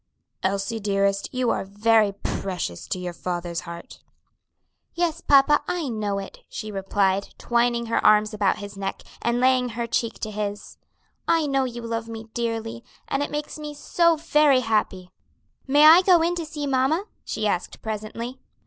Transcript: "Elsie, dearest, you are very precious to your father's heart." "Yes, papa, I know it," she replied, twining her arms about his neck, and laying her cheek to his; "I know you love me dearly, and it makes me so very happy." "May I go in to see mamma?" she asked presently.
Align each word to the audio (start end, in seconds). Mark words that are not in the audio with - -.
"Elsie, 0.41 0.79
dearest, 0.79 1.29
you 1.31 1.51
are 1.51 1.63
very 1.63 2.11
precious 2.11 2.87
to 2.87 2.97
your 2.97 3.13
father's 3.13 3.59
heart." 3.69 3.99
"Yes, 4.95 5.21
papa, 5.21 5.61
I 5.67 5.89
know 5.89 6.17
it," 6.17 6.39
she 6.49 6.71
replied, 6.71 7.35
twining 7.37 7.85
her 7.85 8.03
arms 8.03 8.33
about 8.33 8.57
his 8.57 8.75
neck, 8.75 9.03
and 9.21 9.39
laying 9.39 9.69
her 9.69 9.85
cheek 9.85 10.15
to 10.21 10.31
his; 10.31 10.79
"I 11.27 11.45
know 11.45 11.65
you 11.65 11.83
love 11.83 12.09
me 12.09 12.23
dearly, 12.33 12.83
and 13.07 13.21
it 13.21 13.29
makes 13.29 13.59
me 13.59 13.75
so 13.75 14.15
very 14.15 14.61
happy." 14.61 15.11
"May 15.67 15.85
I 15.85 16.01
go 16.01 16.23
in 16.23 16.33
to 16.33 16.45
see 16.47 16.65
mamma?" 16.65 17.05
she 17.23 17.45
asked 17.45 17.83
presently. 17.83 18.39